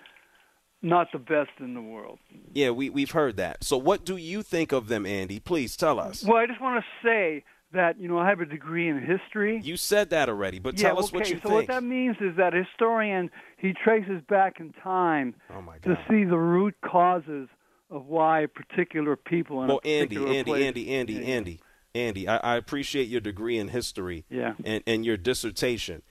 [0.80, 2.18] not the best in the world.
[2.52, 3.64] Yeah, we we've heard that.
[3.64, 5.38] So, what do you think of them, Andy?
[5.38, 6.24] Please tell us.
[6.24, 9.60] Well, I just want to say that you know I have a degree in history.
[9.62, 11.50] You said that already, but yeah, tell us okay, what you so think.
[11.50, 15.96] So what that means is that a historian he traces back in time oh to
[16.08, 17.48] see the root causes
[17.90, 20.62] of why particular people in well, a Andy, particular Andy, place.
[20.64, 21.60] Andy, Andy, Andy,
[21.94, 24.54] Andy, I, I appreciate your degree in history Yeah.
[24.64, 26.02] and, and your dissertation.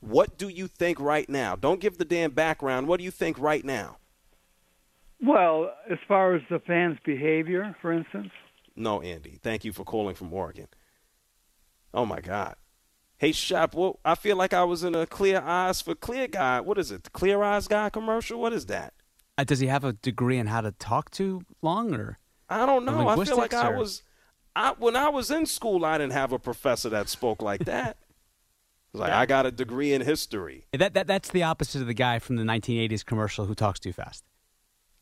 [0.00, 1.56] What do you think right now?
[1.56, 2.88] Don't give the damn background.
[2.88, 3.96] What do you think right now?
[5.22, 8.28] Well, as far as the fans' behavior, for instance.
[8.76, 9.38] No, Andy.
[9.42, 10.66] Thank you for calling from Oregon.
[11.94, 12.56] Oh my God.
[13.16, 16.60] Hey Shop, well, I feel like I was in a Clear Eyes for Clear Guy.
[16.60, 17.04] What is it?
[17.04, 18.40] The Clear Eyes Guy commercial?
[18.40, 18.92] What is that?
[19.38, 22.18] Uh, does he have a degree in how to talk too long, or
[22.48, 23.08] I don't know.
[23.08, 24.02] I feel like linguistics, I was
[24.56, 27.96] I when I was in school I didn't have a professor that spoke like that.
[28.92, 30.66] It's like I got a degree in history.
[30.72, 33.92] that, that that's the opposite of the guy from the 1980s commercial who talks too
[33.92, 34.24] fast.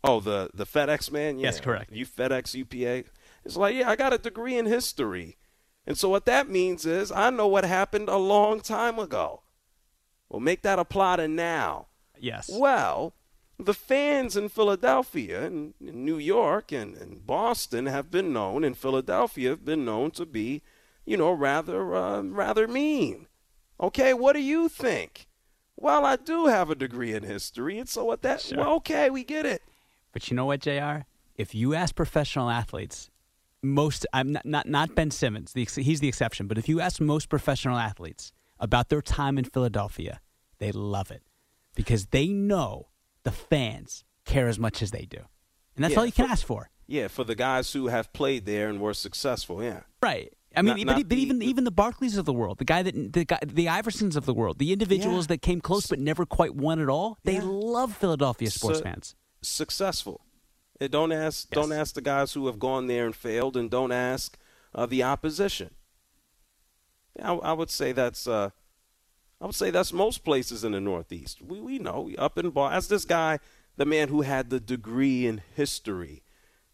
[0.05, 1.39] Oh, the the FedEx man?
[1.39, 1.45] Yeah.
[1.45, 1.93] Yes, correct.
[1.93, 3.09] You FedEx UPA.
[3.45, 5.37] It's like, yeah, I got a degree in history.
[5.87, 9.43] And so what that means is I know what happened a long time ago.
[10.29, 11.89] Well, make that apply to now.
[12.19, 12.51] Yes.
[12.53, 13.15] Well,
[13.59, 18.77] the fans in Philadelphia and in New York and, and Boston have been known, and
[18.77, 20.63] Philadelphia have been known to be,
[21.05, 23.27] you know, rather uh, rather mean.
[23.81, 25.27] Okay, what do you think?
[25.77, 28.53] Well, I do have a degree in history, and so what that?
[28.57, 29.63] Well, okay, we get it.
[30.13, 31.01] But you know what, Jr.
[31.37, 33.11] If you ask professional athletes,
[33.63, 35.53] most I'm not not, not Ben Simmons.
[35.53, 36.47] The, he's the exception.
[36.47, 40.21] But if you ask most professional athletes about their time in Philadelphia,
[40.59, 41.23] they love it
[41.75, 42.89] because they know
[43.23, 45.19] the fans care as much as they do,
[45.77, 46.71] and that's Yeah, all you can for- ask for.
[46.87, 49.63] Yeah, for the guys who have played there and were successful.
[49.63, 49.81] Yeah.
[50.03, 50.33] Right.
[50.55, 52.83] I mean, Not- but, not but even even the Barkleys of the world, the guy
[52.83, 56.27] that the guy, the Iversons of the world, the individuals that came close but never
[56.27, 59.15] quite won at all, they love Philadelphia sports Su- fans.
[59.41, 60.21] Successful.
[60.89, 61.51] Don't ask.
[61.51, 64.39] Don't ask the guys who have gone there and failed, and don't ask
[64.75, 65.71] uh, the opposition.
[67.17, 68.27] Yeah, I, I would say that's.
[68.27, 68.51] Uh,
[69.41, 71.43] I would say that's most places in the Northeast.
[71.43, 72.73] We we know up in Bar.
[72.73, 73.41] As this guy,
[73.77, 76.23] the man who had the degree in history.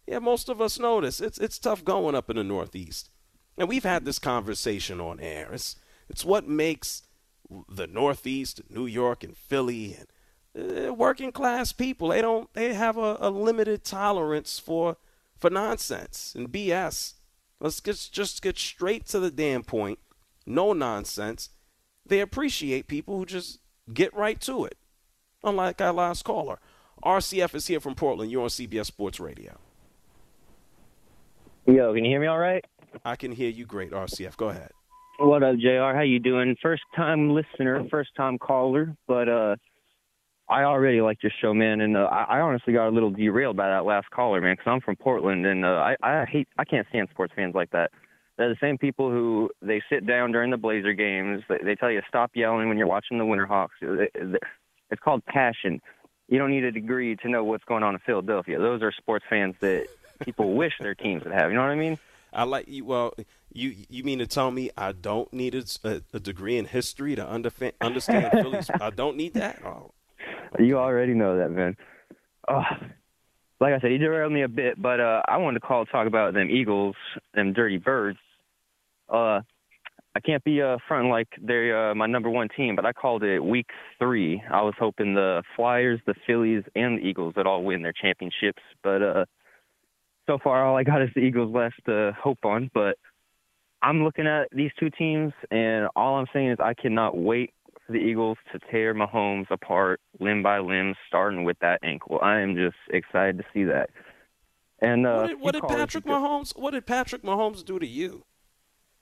[0.05, 1.19] Yeah, most of us know this.
[1.19, 3.09] It's it's tough going up in the Northeast,
[3.57, 5.51] and we've had this conversation on air.
[5.51, 5.75] It's
[6.09, 7.03] it's what makes
[7.67, 10.07] the Northeast, New York, and Philly, and
[10.57, 12.09] uh, working class people.
[12.09, 12.51] They don't.
[12.53, 14.97] They have a, a limited tolerance for
[15.37, 17.13] for nonsense and BS.
[17.59, 19.99] Let's get, just get straight to the damn point.
[20.45, 21.49] No nonsense.
[22.05, 23.59] They appreciate people who just
[23.93, 24.77] get right to it.
[25.43, 26.59] Unlike our last caller.
[27.03, 28.31] RCF is here from Portland.
[28.31, 29.57] You're on CBS Sports Radio.
[31.65, 32.63] Yo, can you hear me all right?
[33.05, 34.35] I can hear you great, RCF.
[34.35, 34.71] Go ahead.
[35.19, 35.93] What up, Jr?
[35.93, 36.55] How you doing?
[36.61, 39.55] First time listener, first time caller, but uh,
[40.49, 43.55] I already like your show, man, and uh, I, I honestly got a little derailed
[43.55, 46.65] by that last caller, man, because I'm from Portland, and uh, I, I hate, I
[46.65, 47.91] can't stand sports fans like that.
[48.37, 51.43] They're the same people who they sit down during the Blazer games.
[51.49, 53.69] They, they tell you stop yelling when you're watching the Winterhawks.
[53.81, 54.43] It- it-
[54.91, 55.81] It's called passion.
[56.29, 58.57] You don't need a degree to know what's going on in Philadelphia.
[58.57, 59.85] Those are sports fans that
[60.25, 61.51] people wish their teams would have.
[61.51, 61.99] You know what I mean?
[62.33, 62.85] I like you.
[62.85, 63.13] Well,
[63.53, 67.27] you you mean to tell me I don't need a, a, degree in history to
[67.27, 68.69] understand Phillies?
[68.81, 69.63] I don't need that.
[69.65, 69.91] Oh,
[70.57, 71.75] You already know that, man.
[72.47, 72.63] Oh,
[73.59, 76.07] like I said, you derailed me a bit, but uh, I wanted to call talk
[76.07, 76.95] about them Eagles,
[77.33, 78.17] them dirty birds.
[79.09, 79.41] Uh,
[80.15, 83.23] I can't be uh, fronting like they're uh, my number one team, but I called
[83.23, 83.67] it week
[83.99, 84.41] three.
[84.51, 88.61] I was hoping the Flyers, the Phillies, and the Eagles would all win their championships,
[88.83, 89.25] but uh,
[90.27, 92.69] so far all I got is the Eagles left to hope on.
[92.73, 92.97] But
[93.81, 97.53] I'm looking at these two teams, and all I'm saying is I cannot wait
[97.89, 102.19] the Eagles to tear Mahomes apart limb by limb, starting with that ankle.
[102.21, 103.89] I am just excited to see that.
[104.81, 106.57] And uh, what did, what did Patrick Mahomes?
[106.57, 108.23] What did Patrick Mahomes do to you?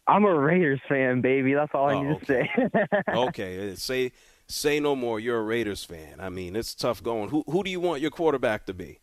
[0.08, 1.54] I'm a Raiders fan, baby.
[1.54, 2.50] That's all I Oh, need to say.
[3.14, 4.12] okay, uh, say
[4.48, 5.20] say no more.
[5.20, 6.20] You're a Raiders fan.
[6.20, 7.30] I mean, it's tough going.
[7.30, 9.00] Who who do you want your quarterback to be?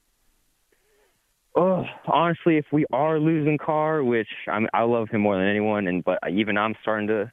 [1.56, 5.46] Oh, honestly, if we are losing Carr, which I mean, I love him more than
[5.46, 7.30] anyone, and but even I'm starting to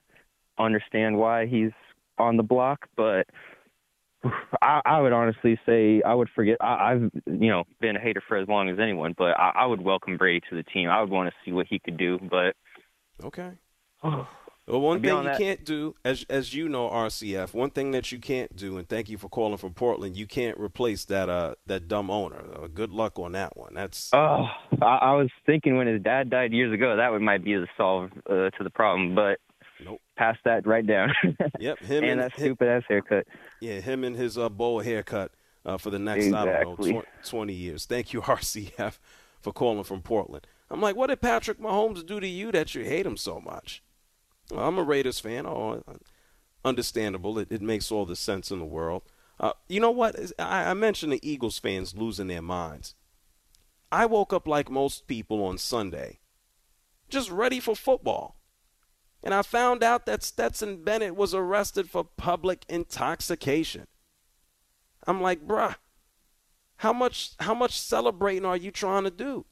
[0.59, 1.71] understand why he's
[2.21, 2.87] on the block.
[2.95, 3.27] But
[4.61, 6.57] I, I would honestly say I would forget.
[6.61, 9.65] I, I've you know been a hater for as long as anyone, but I, I
[9.65, 10.89] would welcome Brady to the team.
[10.89, 12.55] I would want to see what he could do, but
[13.23, 13.51] okay.
[14.67, 18.11] Well, one thing you that- can't do, as as you know, RCF, one thing that
[18.11, 21.55] you can't do, and thank you for calling from Portland, you can't replace that uh
[21.65, 22.45] that dumb owner.
[22.55, 23.73] Uh, good luck on that one.
[23.73, 24.45] That's Oh,
[24.81, 27.67] I, I was thinking when his dad died years ago, that would might be the
[27.75, 29.39] solve uh, to the problem, but
[29.83, 30.01] nope.
[30.17, 31.13] pass that right down.
[31.59, 33.27] Yep, him and and that stupid ass haircut.
[33.59, 35.31] Yeah, him and his uh, bowl haircut
[35.65, 37.85] uh, for the next I don't know tw- twenty years.
[37.85, 38.97] Thank you, RCF,
[39.41, 40.47] for calling from Portland.
[40.69, 43.83] I'm like, what did Patrick Mahomes do to you that you hate him so much?
[44.49, 45.45] Well, I'm a Raiders fan.
[45.45, 45.83] Oh,
[46.63, 47.37] understandable.
[47.39, 49.03] It, it makes all the sense in the world.
[49.39, 50.15] Uh, you know what?
[50.39, 52.95] I, I mentioned the Eagles fans losing their minds.
[53.91, 56.19] I woke up like most people on Sunday,
[57.09, 58.37] just ready for football.
[59.23, 63.87] And I found out that Stetson Bennett was arrested for public intoxication.
[65.05, 65.75] I'm like, bruh,
[66.77, 69.45] how much how much celebrating are you trying to do?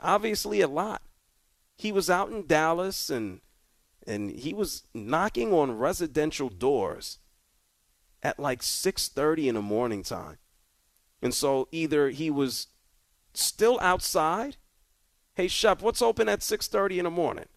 [0.00, 1.02] Obviously a lot.
[1.76, 3.40] He was out in Dallas and
[4.06, 7.18] and he was knocking on residential doors
[8.22, 10.38] at like 6:30 in the morning time.
[11.20, 12.68] And so either he was
[13.34, 14.56] still outside,
[15.34, 17.48] hey Shep, what's open at 6:30 in the morning?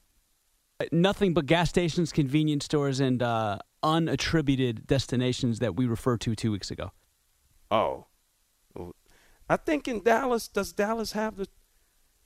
[0.92, 6.52] Nothing but gas stations, convenience stores, and uh, unattributed destinations that we referred to two
[6.52, 6.92] weeks ago.
[7.70, 8.06] Oh,
[9.50, 11.48] I think in Dallas, does Dallas have the?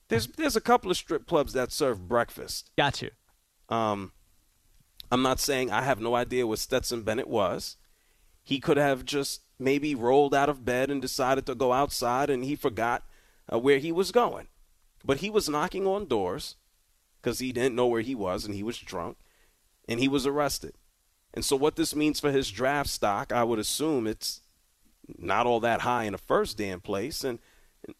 [0.08, 2.70] There's there's a couple of strip clubs that serve breakfast.
[2.76, 3.10] Got you.
[3.68, 4.12] Um,
[5.10, 7.76] I'm not saying I have no idea what Stetson Bennett was.
[8.42, 12.44] He could have just maybe rolled out of bed and decided to go outside, and
[12.44, 13.04] he forgot
[13.52, 14.48] uh, where he was going.
[15.04, 16.56] But he was knocking on doors
[17.20, 19.16] because he didn't know where he was, and he was drunk,
[19.88, 20.74] and he was arrested.
[21.34, 24.40] And so, what this means for his draft stock, I would assume it's
[25.18, 27.24] not all that high in the first damn place.
[27.24, 27.38] And,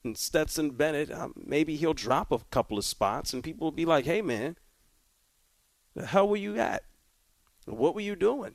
[0.05, 3.85] and Stetson Bennett, um, maybe he'll drop a couple of spots, and people will be
[3.85, 4.57] like, "Hey, man,
[5.95, 6.85] the hell were you at?
[7.67, 8.55] What were you doing?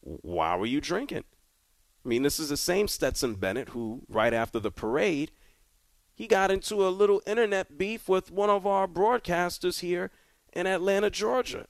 [0.00, 1.24] Why were you drinking?"
[2.04, 5.30] I mean, this is the same Stetson Bennett who, right after the parade,
[6.22, 10.12] he got into a little internet beef with one of our broadcasters here
[10.52, 11.66] in Atlanta, Georgia.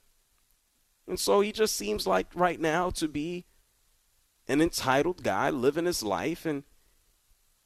[1.07, 3.45] And so he just seems like right now to be
[4.47, 6.61] an entitled guy living his life, and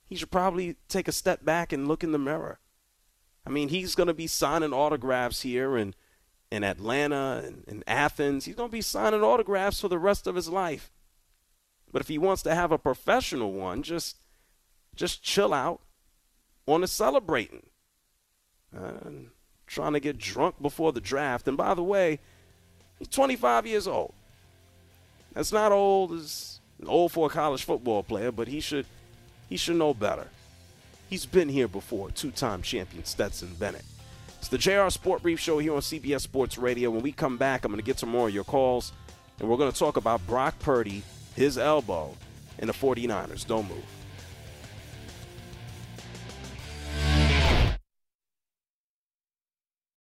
[0.06, 2.62] he should probably take a step back and look in the mirror.
[3.46, 5.94] I mean, he's going to be signing autographs here in,
[6.50, 8.46] in Atlanta and in Athens.
[8.46, 10.90] He's going to be signing autographs for the rest of his life.
[11.92, 14.22] But if he wants to have a professional one, just
[14.96, 15.82] just chill out
[16.68, 17.66] on the celebrating.
[18.78, 18.92] Uh,
[19.68, 21.48] trying to get drunk before the draft.
[21.48, 22.20] And by the way,
[22.98, 24.14] he's 25 years old.
[25.34, 28.86] That's not old as old for a college football player, but he should
[29.50, 30.28] he should know better.
[31.10, 33.86] He's been here before, two-time champion Stetson Bennett.
[34.40, 36.92] It's the JR Sport Brief Show here on CBS Sports Radio.
[36.92, 38.92] When we come back, I'm going to get some more of your calls,
[39.40, 41.04] and we're going to talk about Brock Purdy,
[41.36, 42.14] his elbow,
[42.60, 43.48] and the 49ers.
[43.48, 43.97] Don't move.